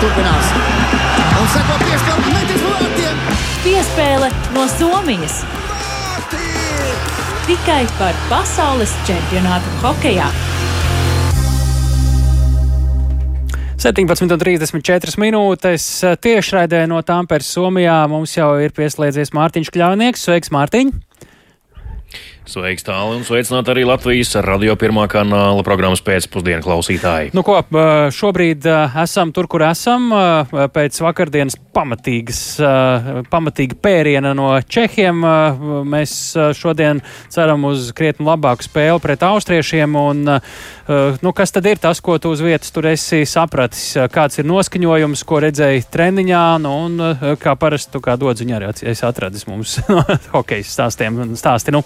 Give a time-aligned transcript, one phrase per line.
[0.00, 0.52] turpinās.
[1.40, 3.24] Un seko piespēle metis vārtiem.
[3.64, 5.40] Piespēle no Somijas.
[7.48, 10.30] Tikai par pasaules čempionātu hokejā.
[13.80, 15.84] 17,34 minūtes
[16.20, 20.26] tiešraidē no Tāmpēras Somijā mums jau ir pieslēdzies Mārtiņš Kļāvnieks.
[20.28, 20.92] Sveiks, Mārtiņ!
[22.50, 27.30] Sveiks, tālāk, un sveicināt arī Latvijas radio pirmā kanāla programmas pēcpusdienu klausītāji.
[27.36, 27.60] Nu, ko,
[28.10, 28.64] šobrīd
[28.98, 30.08] esam tur, kur esam,
[30.74, 32.40] pēc vakardienas pamatīgas,
[33.30, 35.22] pamatīga pēriena no Čehiem.
[35.92, 36.14] Mēs
[36.58, 42.16] šodien ceram uz krietni labāku spēli pret austriešiem, un nu, kas tad ir tas, ko
[42.18, 43.92] tu uz vietas tur esi sapratis?
[44.10, 49.06] Kāds ir noskaņojums, ko redzēji treniņā, nu, un kā parasti tu kā dodziņā arī esi
[49.06, 50.02] atradis mums no
[50.34, 51.76] hokeja stāstiem stāsti.
[51.78, 51.84] Nu.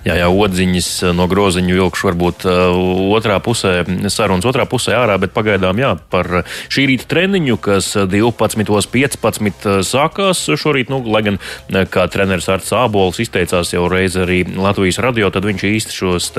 [0.00, 2.78] Jā, jā, odziņas eh, no groziņu vilkšu varbūt uh,
[3.16, 9.68] otrā pusē, sarunas otrā pusē ārā, bet pagaidām jā, par šī rīta treniņu, kas 12.15
[9.86, 11.38] sākās šorīt, nu, lai gan
[11.92, 16.30] kā treneris Arts Ābols izteicās jau reiz arī Latvijas radio, tad viņš īsti šos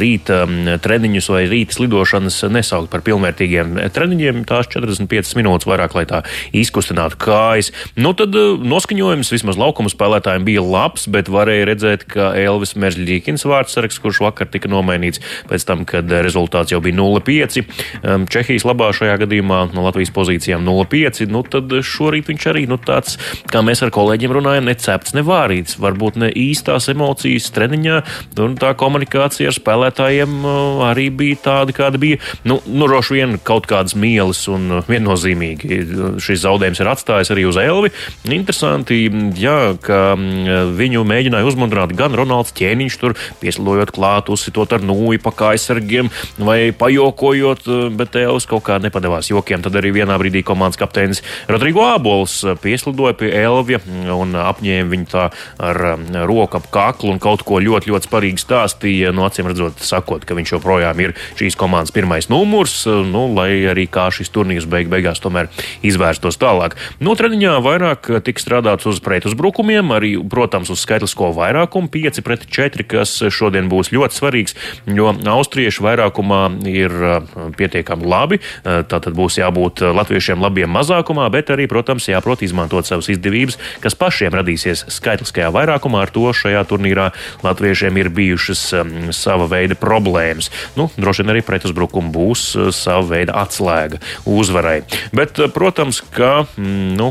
[0.00, 0.42] rīta
[0.84, 6.22] treniņus vai rīta slidošanas nesaukt par pilnvērtīgiem treniņiem, tās 45 minūtes vairāk, lai tā
[6.56, 7.72] izkustinātu kājas.
[7.96, 14.00] Nu, tad noskaņojums vismaz laukuma spēlētājiem bija labs, bet varēja redzēt, ka Elvis Meržģīkins vārdsargs,
[14.02, 17.62] kurš vakar tika nomainīts pēc tam, kad rezultāts jau bija 0-5.
[18.02, 21.24] Um, Čehijas labā šajā gadījumā no Latvijas pozīcijām 0-5.
[21.32, 23.18] Nu, tad šorīt viņš arī nu, tāds,
[23.50, 25.78] kā mēs ar kolēģiem runājam, necepts, nevārīts.
[25.82, 28.00] Varbūt ne īstās emocijas treniņā,
[28.44, 32.20] un tā komunikācija ar spēlētājiem uh, arī bija tāda, kāda bija.
[32.48, 37.58] Nu, nu roši vien kaut kādas mielas un viennozīmīgi šis zaudējums ir atstājis arī uz
[37.60, 37.92] Elvi.
[38.34, 39.00] Interesanti,
[39.38, 40.14] jā, ka
[40.78, 46.10] viņu mēģināja uzmundrināt gan Ronalds Ķēniņš, tur pieslojot klāt, uzsitot ar nūju pa kājsargiem
[46.42, 49.62] vai pajokojot, eh, bet Tēls kaut kā nepadevās jokiem.
[49.62, 53.80] Tad arī vienā brīdī komandas kapteinis Rodrigo Ābols eh, pieslidoja pie Elvija
[54.14, 58.44] un apņēma viņu tā ar eh, roku ap kaklu un kaut ko ļoti, ļoti sparīgi
[58.44, 59.14] stāstīja.
[59.14, 63.86] No acīm redzot, sakot, ka viņš joprojām ir šīs komandas pirmais numurs, nu, lai arī
[63.90, 65.50] kā šis turnīrs beig beigās tomēr
[65.86, 66.76] izvērstos tālāk.
[67.00, 72.78] No treniņā vairāk tika strādāts uz pretuzbrukumiem, arī, protams, uz skaitlisko vairākumu 5 pret 4
[72.78, 76.94] 4, kas šodien būs ļoti svarīgs, jo austrieši vairākumā ir
[77.58, 78.40] pietiekami labi.
[78.64, 84.36] Tātad būs jābūt latviešiem labiem mazākumā, bet arī, protams, jāprot izmantot savas izdevības, kas pašiem
[84.36, 86.04] radīsies skaitliskajā vairākumā.
[86.06, 87.10] Ar to šajā turnīrā
[87.46, 88.64] latviešiem ir bijušas
[89.16, 90.50] sava veida problēmas.
[90.78, 92.44] Nu, droši vien arī pretuzbrukumi būs
[92.76, 94.80] sava veida atslēga uzvarai.
[95.16, 97.10] Bet, protams, ka nu,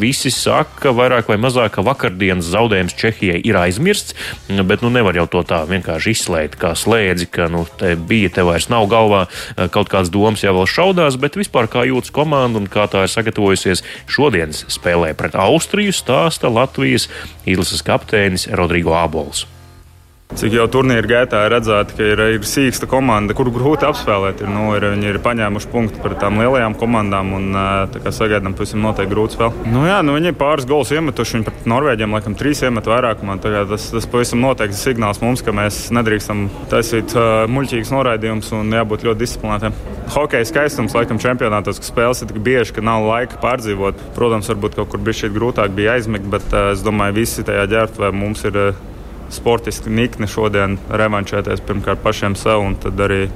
[0.00, 4.16] visi saka, vairāk vai mazāk, ka vakardienas zaudējums Čehijai ir aizmirsts
[4.64, 8.46] bet nu, nevar jau to tā vienkārši izslēgt kā slēdzi, ka nu, te bija, te
[8.46, 12.62] vairs nav galvā eh, kaut kādas domas jau vēl šaudās, bet vispār kā jūtas komanda
[12.62, 17.10] un kā tā ir sagatavojusies šodienas spēlē pret Austriju, stāsta Latvijas
[17.44, 19.46] izlases kapteinis Rodrigo Ābols.
[20.36, 24.42] Cik jau turnīra gaitā ir redzēts, ka ir, ir sīksta komanda, kuru grūti apspēlēt.
[24.44, 27.46] Ir, nu, ir, viņi ir paņēmuši punktu par tām lielajām komandām un
[28.04, 29.64] sagaidām, pavisam noteikti grūti spēle.
[29.72, 31.38] Nu, jā, nu, viņi ir pāris gols iemetuši.
[31.38, 33.38] Viņi pret Norvēģiem laikam trīs iemet vairākumā.
[33.40, 39.06] Tas, tas pavisam noteikti signāls mums, ka mēs nedrīkstam taisīt uh, muļķīgus noraidījumus un jābūt
[39.08, 39.78] ļoti disciplinētiem.
[40.18, 44.04] Hokeja skaistums laikam čempionātos, ka spēles ir tik bieži, ka nav laika pārdzīvot.
[44.18, 47.64] Protams, varbūt kaut kur bija šī grūtāk bija aizmigt, bet uh, es domāju, visi tajā
[47.72, 48.60] ģērbtuvē mums ir.
[48.66, 48.92] Uh,
[49.34, 53.26] sportiski nikni šodien revanšēties pirmkārt pašiem sev, un tad arī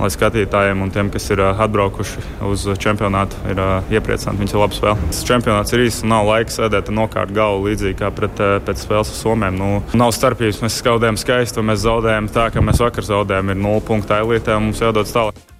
[0.00, 3.60] lai skatītājiem un tiem, kas ir atbraukuši uz čempionātu, ir
[3.98, 4.40] iepriecināti.
[4.42, 5.10] Viņš ir labs spēle.
[5.12, 8.82] Tas čempionāts ir īsts un nav laika sēdēt un nokārt galvu līdzīgi kā pret, pēc
[8.86, 9.60] spēles ar Somiem.
[9.60, 10.62] Nu, nav starpības.
[10.64, 13.54] Mēs skaudējam skaisti, un mēs zaudējam tā, kā mēs vakar zaudējām.
[13.54, 15.51] Ir 0 punktu elitē un mums jādodas tālāk.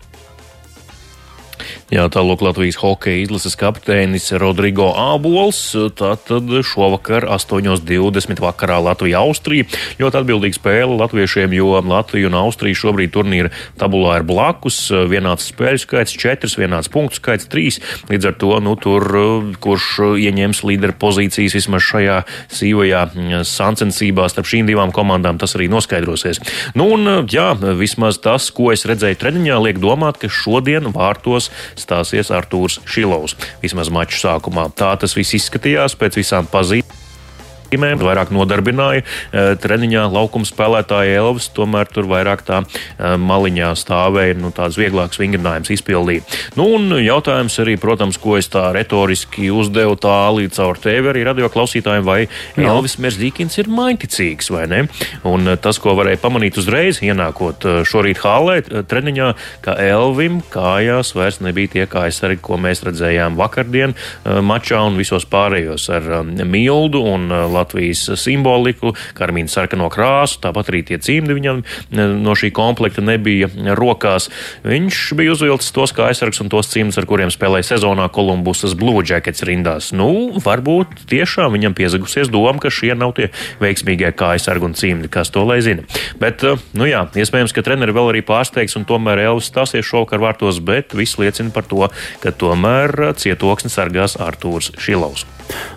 [1.93, 5.59] Jā, tālāk Latvijas hokeja izlases kapteinis Rodrigo Ābols.
[5.93, 9.67] Tātad šovakar 8.20 vakarā Latvija-Austrija.
[10.01, 14.79] Ļoti atbildīga spēle latviešiem, jo Latvija un Austrija šobrīd turnīra tabulā ir blakus.
[14.89, 17.83] Vienāds spēļu skaits 4, vienāds punktu skaits 3.
[18.09, 19.05] Līdz ar to, nu, tur,
[19.61, 22.17] kurš ieņems līderu pozīcijas vismaz šajā
[22.57, 23.05] sīvajā
[23.53, 26.41] sacensībā starp šīm divām komandām, tas arī noskaidrosies.
[26.73, 31.53] Nu, un, jā, vismaz tas, ko es redzēju treniņā, liek domāt, ka šodien vārtos
[31.83, 33.37] stāsies Artūrs Šilovs.
[33.63, 36.49] Vismaz maču sākumā tā tas viss izskatījās pēc visām
[37.81, 38.03] pazīmēm.
[38.03, 39.03] vairāk nodarbināja
[39.63, 42.63] treniņā laukuma spēlētāja Elvis, tomēr tur vairāk tā
[42.99, 46.25] maliņā stāvēja, nu, tāds vieglāks vingrinājums izpildīja.
[46.57, 51.25] Nu, un jautājums arī, protams, ko es tā retoriski uzdevu tā līdz caur tevi arī
[51.27, 52.27] radio klausītājiem, vai
[52.57, 52.67] no.
[52.69, 54.83] Elvis Merzīkins ir mainticīgs vai ne?
[55.29, 59.33] Un tas, ko varēja pamanīt uzreiz, ienākot šorīt hālē treniņā,
[59.65, 65.89] ka Elvim kājās vairs nebija tie kājasargi, ko mēs redzējām vakardien mačā un visos pārējos
[65.93, 66.09] ar
[66.45, 67.29] mildu un
[67.63, 71.63] Latvijas simboliku, karmīnu sarkano krāsu, tāpat arī tie cimdi viņam
[72.23, 73.49] no šī komplekta nebija
[73.79, 74.29] rokās.
[74.67, 79.05] Viņš bija uzvilcis tos kā aizsargs un tos cimdus, ar kuriem spēlēja sezonā Kolumbusas Blue
[79.07, 79.93] Jackets rindās.
[79.97, 83.31] Nu, varbūt tiešām viņam piezagusies doma, ka šie nav tie
[83.63, 85.87] veiksmīgie kā aizsargi un cimdi, kas to lai zina.
[86.21, 86.45] Bet,
[86.79, 90.97] nu jā, iespējams, ka treneri vēl arī pārsteigs un tomēr Elvis stāsies šovakar vārtos, bet
[90.99, 91.87] viss liecina par to,
[92.23, 95.27] ka tomēr cietoksni sargās Artūrs Šilovs.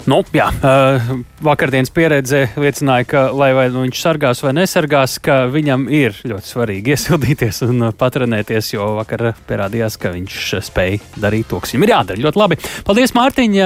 [0.06, 0.48] Nu, jā,
[1.76, 6.94] vakardienas pieredze liecināja, ka, lai nu viņš sargās vai nesargās, ka viņam ir ļoti svarīgi
[6.96, 12.24] iesildīties un patrenēties, jo vakar pierādījās, ka viņš spēja darīt to, kas viņam ir jādara.
[12.24, 12.60] Ļoti labi.
[12.88, 13.58] Paldies, Mārtiņ!